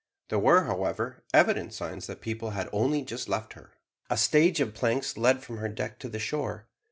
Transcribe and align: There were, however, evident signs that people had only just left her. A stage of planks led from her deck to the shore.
There 0.29 0.39
were, 0.39 0.63
however, 0.63 1.23
evident 1.31 1.75
signs 1.75 2.07
that 2.07 2.21
people 2.21 2.49
had 2.57 2.67
only 2.73 3.03
just 3.03 3.29
left 3.29 3.53
her. 3.53 3.73
A 4.09 4.17
stage 4.17 4.59
of 4.59 4.73
planks 4.73 5.15
led 5.15 5.43
from 5.43 5.57
her 5.57 5.69
deck 5.69 5.99
to 5.99 6.09
the 6.09 6.17
shore. 6.17 6.65